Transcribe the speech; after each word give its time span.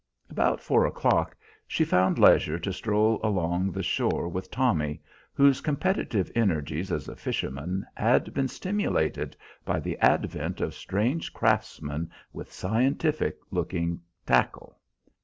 About 0.31 0.59
four 0.59 0.87
o'clock 0.87 1.37
she 1.67 1.85
found 1.85 2.17
leisure 2.17 2.57
to 2.57 2.73
stroll 2.73 3.19
along 3.21 3.71
the 3.71 3.83
shore 3.83 4.27
with 4.27 4.49
Tommy, 4.49 4.99
whose 5.31 5.61
competitive 5.61 6.31
energies 6.33 6.91
as 6.91 7.07
a 7.07 7.15
fisherman 7.15 7.85
had 7.93 8.33
been 8.33 8.47
stimulated 8.47 9.37
by 9.63 9.79
the 9.79 9.99
advent 9.99 10.59
of 10.59 10.73
strange 10.73 11.31
craftsmen 11.33 12.09
with 12.33 12.51
scientific 12.51 13.37
looking 13.51 14.01
tackle. 14.25 14.79